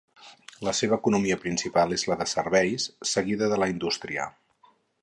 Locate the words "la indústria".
3.65-4.29